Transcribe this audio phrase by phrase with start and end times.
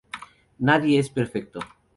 [0.57, 1.59] Nadie es perfecto".